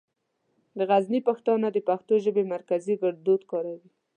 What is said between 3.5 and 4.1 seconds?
کاروي.